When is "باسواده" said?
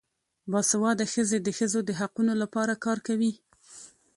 0.51-1.05